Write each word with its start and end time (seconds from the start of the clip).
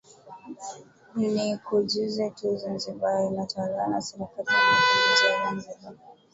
Nikujuze 1.33 2.25
tu 2.37 2.45
Zanzibar 2.61 3.19
inatawaliwa 3.29 3.87
na 3.87 4.01
Serikali 4.01 4.47
ya 4.53 4.63
Mapinduzi 4.69 5.25
ya 5.27 5.37
Zanzibar 5.43 5.93